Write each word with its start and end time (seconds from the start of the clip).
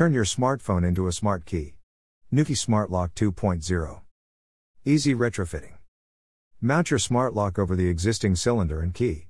Turn 0.00 0.14
your 0.14 0.24
smartphone 0.24 0.82
into 0.82 1.08
a 1.08 1.12
smart 1.12 1.44
key. 1.44 1.74
Nuki 2.32 2.56
Smart 2.56 2.90
Lock 2.90 3.14
2.0. 3.14 4.00
Easy 4.86 5.14
retrofitting. 5.14 5.74
Mount 6.58 6.90
your 6.90 6.98
smart 6.98 7.34
lock 7.34 7.58
over 7.58 7.76
the 7.76 7.90
existing 7.90 8.34
cylinder 8.34 8.80
and 8.80 8.94
key. 8.94 9.26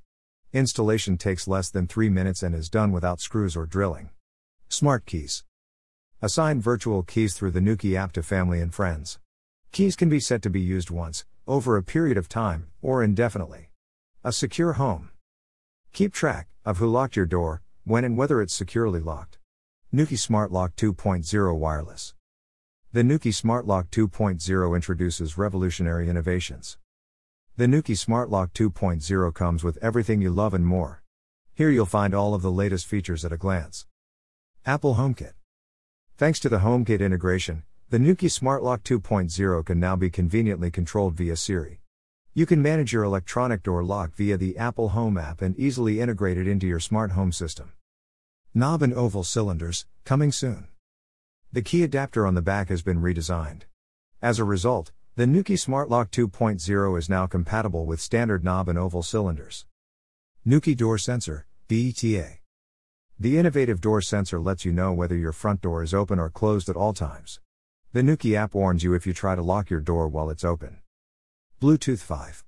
Installation 0.52 1.18
takes 1.18 1.48
less 1.48 1.70
than 1.70 1.88
3 1.88 2.08
minutes 2.08 2.44
and 2.44 2.54
is 2.54 2.68
done 2.68 2.92
without 2.92 3.20
screws 3.20 3.56
or 3.56 3.66
drilling. 3.66 4.10
Smart 4.68 5.06
keys. 5.06 5.42
Assign 6.22 6.60
virtual 6.60 7.02
keys 7.02 7.34
through 7.34 7.50
the 7.50 7.58
Nuki 7.58 7.96
app 7.96 8.12
to 8.12 8.22
family 8.22 8.60
and 8.60 8.72
friends. 8.72 9.18
Keys 9.72 9.96
can 9.96 10.08
be 10.08 10.20
set 10.20 10.40
to 10.42 10.50
be 10.50 10.60
used 10.60 10.88
once, 10.88 11.24
over 11.48 11.76
a 11.76 11.82
period 11.82 12.16
of 12.16 12.28
time, 12.28 12.68
or 12.80 13.02
indefinitely. 13.02 13.70
A 14.22 14.30
secure 14.30 14.74
home. 14.74 15.10
Keep 15.92 16.14
track 16.14 16.46
of 16.64 16.78
who 16.78 16.86
locked 16.86 17.16
your 17.16 17.26
door, 17.26 17.60
when 17.82 18.04
and 18.04 18.16
whether 18.16 18.40
it's 18.40 18.54
securely 18.54 19.00
locked. 19.00 19.39
Nuki 19.92 20.16
Smart 20.16 20.52
Lock 20.52 20.76
2.0 20.76 21.58
Wireless. 21.58 22.14
The 22.92 23.02
Nuki 23.02 23.34
Smart 23.34 23.66
Lock 23.66 23.90
2.0 23.90 24.76
introduces 24.76 25.36
revolutionary 25.36 26.08
innovations. 26.08 26.78
The 27.56 27.66
Nuki 27.66 27.98
Smart 27.98 28.30
Lock 28.30 28.52
2.0 28.52 29.34
comes 29.34 29.64
with 29.64 29.78
everything 29.82 30.22
you 30.22 30.30
love 30.30 30.54
and 30.54 30.64
more. 30.64 31.02
Here 31.54 31.70
you'll 31.70 31.86
find 31.86 32.14
all 32.14 32.34
of 32.34 32.42
the 32.42 32.52
latest 32.52 32.86
features 32.86 33.24
at 33.24 33.32
a 33.32 33.36
glance. 33.36 33.86
Apple 34.64 34.94
HomeKit. 34.94 35.32
Thanks 36.16 36.38
to 36.38 36.48
the 36.48 36.60
HomeKit 36.60 37.00
integration, 37.00 37.64
the 37.88 37.98
Nuki 37.98 38.30
Smart 38.30 38.62
Lock 38.62 38.84
2.0 38.84 39.66
can 39.66 39.80
now 39.80 39.96
be 39.96 40.08
conveniently 40.08 40.70
controlled 40.70 41.14
via 41.14 41.34
Siri. 41.34 41.80
You 42.32 42.46
can 42.46 42.62
manage 42.62 42.92
your 42.92 43.02
electronic 43.02 43.64
door 43.64 43.82
lock 43.82 44.14
via 44.14 44.36
the 44.36 44.56
Apple 44.56 44.90
Home 44.90 45.18
app 45.18 45.42
and 45.42 45.58
easily 45.58 45.98
integrate 46.00 46.38
it 46.38 46.46
into 46.46 46.68
your 46.68 46.78
smart 46.78 47.10
home 47.10 47.32
system. 47.32 47.72
Knob 48.52 48.82
and 48.82 48.92
oval 48.92 49.22
cylinders, 49.22 49.86
coming 50.04 50.32
soon. 50.32 50.66
The 51.52 51.62
key 51.62 51.84
adapter 51.84 52.26
on 52.26 52.34
the 52.34 52.42
back 52.42 52.68
has 52.68 52.82
been 52.82 53.00
redesigned. 53.00 53.62
As 54.20 54.40
a 54.40 54.44
result, 54.44 54.90
the 55.14 55.24
Nuki 55.24 55.56
Smart 55.56 55.88
Lock 55.88 56.10
2.0 56.10 56.98
is 56.98 57.08
now 57.08 57.28
compatible 57.28 57.86
with 57.86 58.00
standard 58.00 58.42
knob 58.42 58.68
and 58.68 58.76
oval 58.76 59.04
cylinders. 59.04 59.66
Nuki 60.44 60.76
Door 60.76 60.98
Sensor, 60.98 61.46
BETA. 61.68 62.38
The 63.20 63.38
innovative 63.38 63.80
door 63.80 64.00
sensor 64.00 64.40
lets 64.40 64.64
you 64.64 64.72
know 64.72 64.92
whether 64.92 65.16
your 65.16 65.30
front 65.30 65.60
door 65.60 65.84
is 65.84 65.94
open 65.94 66.18
or 66.18 66.28
closed 66.28 66.68
at 66.68 66.74
all 66.74 66.92
times. 66.92 67.38
The 67.92 68.02
Nuki 68.02 68.34
app 68.34 68.54
warns 68.54 68.82
you 68.82 68.94
if 68.94 69.06
you 69.06 69.12
try 69.12 69.36
to 69.36 69.42
lock 69.42 69.70
your 69.70 69.80
door 69.80 70.08
while 70.08 70.28
it's 70.28 70.42
open. 70.42 70.78
Bluetooth 71.62 72.00
5. 72.00 72.44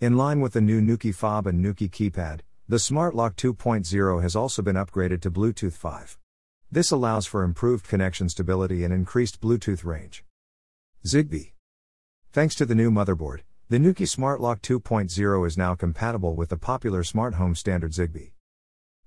In 0.00 0.16
line 0.16 0.40
with 0.40 0.54
the 0.54 0.62
new 0.62 0.80
Nuki 0.80 1.14
fob 1.14 1.46
and 1.46 1.62
Nuki 1.62 1.90
keypad, 1.90 2.40
the 2.70 2.78
Smart 2.78 3.14
Lock 3.14 3.34
2.0 3.36 4.20
has 4.20 4.36
also 4.36 4.60
been 4.60 4.76
upgraded 4.76 5.22
to 5.22 5.30
Bluetooth 5.30 5.72
5. 5.72 6.18
This 6.70 6.90
allows 6.90 7.24
for 7.24 7.42
improved 7.42 7.88
connection 7.88 8.28
stability 8.28 8.84
and 8.84 8.92
increased 8.92 9.40
Bluetooth 9.40 9.86
range. 9.86 10.22
Zigbee. 11.02 11.52
Thanks 12.30 12.54
to 12.56 12.66
the 12.66 12.74
new 12.74 12.90
motherboard, 12.90 13.40
the 13.70 13.78
Nuki 13.78 14.06
Smart 14.06 14.42
Lock 14.42 14.60
2.0 14.60 15.46
is 15.46 15.56
now 15.56 15.74
compatible 15.74 16.36
with 16.36 16.50
the 16.50 16.58
popular 16.58 17.02
smart 17.02 17.36
home 17.36 17.54
standard 17.54 17.92
Zigbee. 17.92 18.32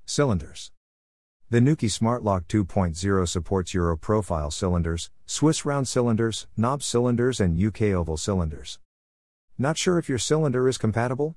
Cylinders. 0.07 0.71
The 1.51 1.59
Nuki 1.59 1.91
Smart 1.91 2.23
Lock 2.23 2.47
2.0 2.47 3.27
supports 3.27 3.75
Euro 3.75 3.95
profile 3.95 4.49
cylinders, 4.49 5.11
Swiss 5.27 5.65
round 5.65 5.87
cylinders, 5.87 6.47
knob 6.57 6.81
cylinders, 6.81 7.39
and 7.39 7.63
UK 7.63 7.93
oval 7.93 8.17
cylinders. 8.17 8.79
Not 9.59 9.77
sure 9.77 9.99
if 9.99 10.09
your 10.09 10.17
cylinder 10.17 10.67
is 10.67 10.79
compatible? 10.79 11.35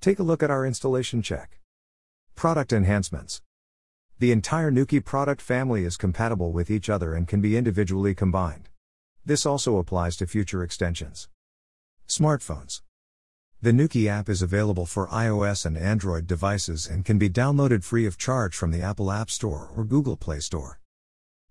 Take 0.00 0.20
a 0.20 0.22
look 0.22 0.40
at 0.40 0.52
our 0.52 0.64
installation 0.64 1.20
check. 1.20 1.58
Product 2.34 2.72
enhancements. 2.72 3.40
The 4.18 4.32
entire 4.32 4.70
Nuki 4.70 5.02
product 5.02 5.40
family 5.40 5.84
is 5.84 5.96
compatible 5.96 6.52
with 6.52 6.70
each 6.70 6.90
other 6.90 7.14
and 7.14 7.28
can 7.28 7.40
be 7.40 7.56
individually 7.56 8.14
combined. 8.14 8.68
This 9.24 9.46
also 9.46 9.78
applies 9.78 10.16
to 10.16 10.26
future 10.26 10.62
extensions. 10.62 11.28
Smartphones. 12.06 12.82
The 13.62 13.72
Nuki 13.72 14.08
app 14.08 14.28
is 14.28 14.42
available 14.42 14.84
for 14.84 15.06
iOS 15.08 15.64
and 15.64 15.78
Android 15.78 16.26
devices 16.26 16.86
and 16.86 17.04
can 17.04 17.18
be 17.18 17.30
downloaded 17.30 17.82
free 17.82 18.04
of 18.04 18.18
charge 18.18 18.54
from 18.54 18.72
the 18.72 18.82
Apple 18.82 19.10
App 19.10 19.30
Store 19.30 19.70
or 19.74 19.84
Google 19.84 20.16
Play 20.16 20.40
Store. 20.40 20.80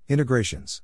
Integrations. 0.07 0.83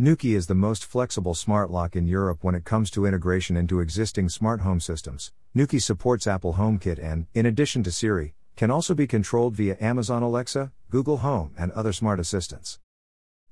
Nuki 0.00 0.34
is 0.34 0.48
the 0.48 0.54
most 0.54 0.84
flexible 0.84 1.34
smart 1.34 1.70
lock 1.70 1.94
in 1.94 2.06
Europe 2.06 2.42
when 2.42 2.54
it 2.54 2.64
comes 2.64 2.90
to 2.90 3.06
integration 3.06 3.56
into 3.56 3.80
existing 3.80 4.28
smart 4.30 4.62
home 4.62 4.80
systems. 4.80 5.30
Nuki 5.54 5.80
supports 5.80 6.26
Apple 6.26 6.54
HomeKit 6.54 6.98
and, 6.98 7.26
in 7.34 7.46
addition 7.46 7.82
to 7.84 7.92
Siri, 7.92 8.34
can 8.60 8.70
also 8.70 8.92
be 8.92 9.06
controlled 9.06 9.56
via 9.56 9.74
Amazon 9.80 10.22
Alexa, 10.22 10.70
Google 10.90 11.16
Home, 11.24 11.54
and 11.56 11.72
other 11.72 11.94
smart 11.94 12.20
assistants. 12.20 12.78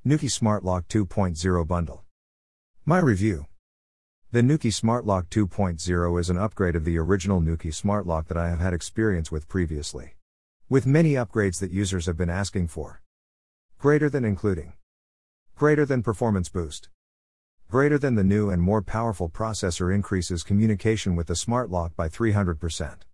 Nuki 0.07 0.31
Smart 0.31 0.67
Lock 0.67 0.87
2.0 0.89 1.67
Bundle. 1.67 2.05
My 2.85 2.99
review. 2.99 3.47
The 4.33 4.43
Nuki 4.43 4.71
Smart 4.71 5.07
Lock 5.07 5.31
2.0 5.31 6.21
is 6.21 6.29
an 6.29 6.37
upgrade 6.37 6.77
of 6.77 6.85
the 6.85 6.99
original 6.99 7.41
Nuki 7.41 7.73
Smart 7.73 8.07
Lock 8.07 8.29
that 8.29 8.37
I 8.37 8.51
have 8.51 8.59
had 8.61 8.75
experience 8.75 9.33
with 9.33 9.49
previously. 9.49 10.17
With 10.69 10.87
many 10.87 11.13
upgrades 11.13 11.59
that 11.61 11.71
users 11.71 12.05
have 12.05 12.19
been 12.19 12.29
asking 12.29 12.69
for. 12.69 13.01
Greater 13.79 14.11
than 14.11 14.27
including 14.27 14.75
Greater 15.57 15.87
than 15.87 16.03
performance 16.03 16.51
boost. 16.51 16.91
Greater 17.71 17.97
than 17.97 18.15
the 18.15 18.23
new 18.25 18.51
and 18.51 18.61
more 18.61 18.83
powerful 18.83 19.31
processor 19.31 19.91
increases 19.91 20.43
communication 20.43 21.17
with 21.17 21.29
the 21.29 21.35
smart 21.35 21.71
lock 21.71 21.97
by 21.97 22.11
300%. 22.11 23.08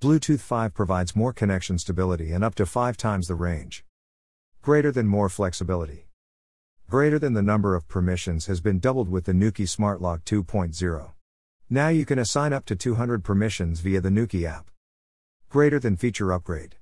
Bluetooth 0.00 0.38
5 0.38 0.74
provides 0.74 1.16
more 1.16 1.32
connection 1.32 1.76
stability 1.76 2.30
and 2.30 2.44
up 2.44 2.54
to 2.54 2.64
5 2.64 2.96
times 2.96 3.26
the 3.26 3.34
range. 3.34 3.84
Greater 4.62 4.92
than 4.92 5.08
more 5.08 5.28
flexibility. 5.28 6.06
Greater 6.88 7.18
than 7.18 7.32
the 7.32 7.42
number 7.42 7.74
of 7.74 7.88
permissions 7.88 8.46
has 8.46 8.60
been 8.60 8.78
doubled 8.78 9.08
with 9.08 9.24
the 9.24 9.32
Nuki 9.32 9.68
Smart 9.68 10.00
Lock 10.00 10.24
2.0. 10.24 11.10
Now 11.68 11.88
you 11.88 12.06
can 12.06 12.20
assign 12.20 12.52
up 12.52 12.64
to 12.66 12.76
200 12.76 13.24
permissions 13.24 13.80
via 13.80 14.00
the 14.00 14.08
Nuki 14.08 14.44
app. 14.44 14.70
Greater 15.48 15.80
than 15.80 15.96
feature 15.96 16.32
upgrade. 16.32 16.76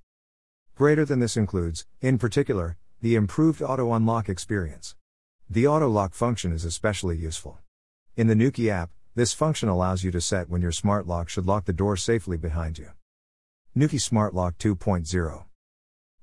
Greater 0.75 1.06
than 1.06 1.21
this 1.21 1.38
includes, 1.38 1.87
in 2.03 2.19
particular, 2.19 2.76
the 3.00 3.15
improved 3.15 3.62
auto 3.62 3.94
unlock 3.94 4.28
experience. 4.28 4.94
The 5.49 5.66
auto 5.66 5.88
lock 5.88 6.12
function 6.12 6.53
is 6.53 6.66
especially 6.66 7.16
useful. 7.16 7.60
In 8.15 8.26
the 8.26 8.34
Nuki 8.34 8.69
app, 8.69 8.91
this 9.15 9.32
function 9.32 9.71
allows 9.71 10.05
you 10.05 10.10
to 10.10 10.21
set 10.21 10.50
when 10.50 10.60
your 10.60 10.71
smart 10.71 11.06
lock 11.06 11.31
should 11.31 11.47
lock 11.47 11.65
the 11.65 11.72
door 11.72 11.97
safely 11.97 12.37
behind 12.37 12.76
you. 12.78 12.91
Nuki 13.76 14.00
Smart 14.00 14.32
Lock 14.32 14.56
2.0 14.56 15.44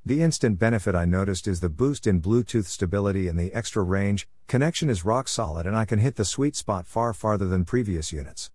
The 0.03 0.23
instant 0.23 0.57
benefit 0.57 0.95
I 0.95 1.05
noticed 1.05 1.47
is 1.47 1.59
the 1.59 1.69
boost 1.69 2.07
in 2.07 2.19
Bluetooth 2.19 2.65
stability 2.65 3.27
and 3.27 3.39
the 3.39 3.53
extra 3.53 3.83
range. 3.83 4.27
Connection 4.47 4.89
is 4.89 5.05
rock 5.05 5.27
solid 5.27 5.67
and 5.67 5.75
I 5.75 5.85
can 5.85 5.99
hit 5.99 6.15
the 6.15 6.25
sweet 6.25 6.55
spot 6.55 6.87
far 6.87 7.13
farther 7.13 7.45
than 7.45 7.63
previous 7.63 8.11
units. 8.11 8.49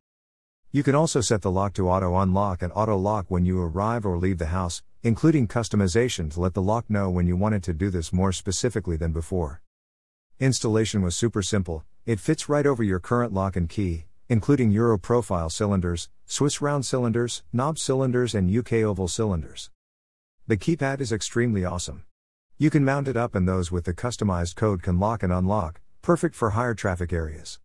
You 0.72 0.82
can 0.82 0.96
also 0.96 1.20
set 1.20 1.42
the 1.42 1.50
lock 1.52 1.74
to 1.74 1.88
auto 1.88 2.16
unlock 2.16 2.60
and 2.60 2.72
auto 2.74 2.96
lock 2.96 3.26
when 3.28 3.44
you 3.44 3.62
arrive 3.62 4.04
or 4.04 4.18
leave 4.18 4.38
the 4.38 4.46
house, 4.46 4.82
including 5.04 5.46
customization 5.46 6.28
to 6.32 6.40
let 6.40 6.54
the 6.54 6.60
lock 6.60 6.90
know 6.90 7.08
when 7.08 7.28
you 7.28 7.36
wanted 7.36 7.62
to 7.62 7.72
do 7.72 7.90
this 7.90 8.12
more 8.12 8.32
specifically 8.32 8.96
than 8.96 9.12
before. 9.12 9.62
Installation 10.40 11.02
was 11.02 11.14
super 11.14 11.40
simple, 11.40 11.84
it 12.04 12.18
fits 12.18 12.48
right 12.48 12.66
over 12.66 12.82
your 12.82 12.98
current 12.98 13.32
lock 13.32 13.54
and 13.54 13.68
key, 13.68 14.06
including 14.28 14.70
Euro 14.70 14.98
profile 14.98 15.48
cylinders, 15.48 16.10
Swiss 16.26 16.60
round 16.60 16.84
cylinders, 16.84 17.42
knob 17.52 17.78
cylinders, 17.78 18.34
and 18.34 18.54
UK 18.54 18.74
oval 18.84 19.08
cylinders. 19.08 19.70
The 20.46 20.56
keypad 20.56 21.00
is 21.00 21.12
extremely 21.12 21.64
awesome. 21.64 22.04
You 22.58 22.70
can 22.70 22.84
mount 22.84 23.08
it 23.08 23.16
up, 23.16 23.34
and 23.34 23.48
those 23.48 23.72
with 23.72 23.84
the 23.84 23.94
customized 23.94 24.56
code 24.56 24.82
can 24.82 24.98
lock 24.98 25.22
and 25.22 25.32
unlock, 25.32 25.80
perfect 26.02 26.34
for 26.34 26.50
higher 26.50 26.74
traffic 26.74 27.12
areas. 27.12 27.58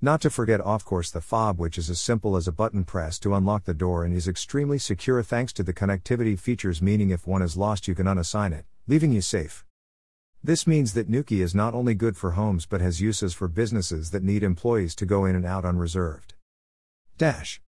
Not 0.00 0.20
to 0.22 0.30
forget, 0.30 0.60
of 0.60 0.84
course, 0.84 1.10
the 1.10 1.20
fob, 1.20 1.58
which 1.58 1.76
is 1.76 1.90
as 1.90 2.00
simple 2.00 2.36
as 2.36 2.48
a 2.48 2.52
button 2.52 2.84
press 2.84 3.18
to 3.20 3.34
unlock 3.34 3.64
the 3.64 3.74
door 3.74 4.04
and 4.04 4.14
is 4.14 4.26
extremely 4.26 4.78
secure 4.78 5.22
thanks 5.22 5.52
to 5.54 5.62
the 5.62 5.72
connectivity 5.72 6.38
features, 6.38 6.82
meaning 6.82 7.10
if 7.10 7.26
one 7.26 7.42
is 7.42 7.56
lost, 7.56 7.86
you 7.86 7.94
can 7.94 8.06
unassign 8.06 8.52
it, 8.52 8.64
leaving 8.86 9.12
you 9.12 9.20
safe. 9.20 9.64
This 10.44 10.66
means 10.66 10.94
that 10.94 11.08
Nuki 11.08 11.40
is 11.40 11.54
not 11.54 11.72
only 11.72 11.94
good 11.94 12.16
for 12.16 12.32
homes 12.32 12.66
but 12.66 12.80
has 12.80 13.00
uses 13.00 13.32
for 13.32 13.46
businesses 13.46 14.10
that 14.10 14.24
need 14.24 14.42
employees 14.42 14.96
to 14.96 15.06
go 15.06 15.24
in 15.24 15.36
and 15.36 15.46
out 15.46 15.64
unreserved. 15.64 16.34
Dash. 17.16 17.62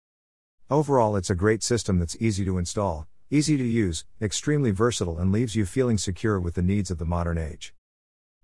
Overall, 0.69 1.17
it's 1.17 1.29
a 1.29 1.35
great 1.35 1.63
system 1.63 1.99
that's 1.99 2.15
easy 2.21 2.45
to 2.45 2.57
install, 2.57 3.07
easy 3.29 3.57
to 3.57 3.63
use, 3.63 4.05
extremely 4.21 4.71
versatile, 4.71 5.19
and 5.19 5.33
leaves 5.33 5.53
you 5.53 5.65
feeling 5.65 5.97
secure 5.97 6.39
with 6.39 6.53
the 6.53 6.61
needs 6.61 6.89
of 6.89 6.97
the 6.97 7.03
modern 7.03 7.37
age. 7.37 7.73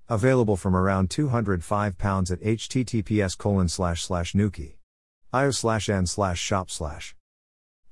Available 0.09 0.57
from 0.57 0.75
around 0.75 1.09
£205 1.09 2.31
at 2.31 2.41
https 2.41 3.38
colon 3.38 3.69
slash 3.69 4.03
slash 4.03 4.33
nuki. 4.33 4.75
io 5.31 5.51
slash 5.51 5.88
n 5.88 6.06
slash 6.06 6.38
shop 6.38 6.69
slash. 6.69 7.15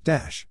Dash. 0.03 0.49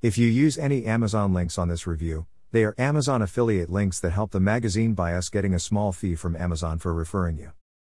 If 0.00 0.16
you 0.16 0.26
use 0.26 0.56
any 0.56 0.86
Amazon 0.86 1.34
links 1.34 1.58
on 1.58 1.68
this 1.68 1.86
review, 1.86 2.26
they 2.52 2.64
are 2.64 2.74
Amazon 2.76 3.22
affiliate 3.22 3.70
links 3.70 3.98
that 4.00 4.10
help 4.10 4.30
the 4.30 4.38
magazine 4.38 4.92
by 4.92 5.14
us 5.14 5.30
getting 5.30 5.54
a 5.54 5.58
small 5.58 5.90
fee 5.90 6.14
from 6.14 6.36
Amazon 6.36 6.78
for 6.78 6.92
referring 6.92 7.38
you. 7.38 7.52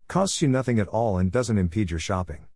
Costs 0.09 0.43
you 0.43 0.49
nothing 0.49 0.79
at 0.79 0.89
all 0.89 1.17
and 1.17 1.33
doesn't 1.33 1.57
impede 1.57 1.91
your 1.91 1.99
shopping. 1.99 2.45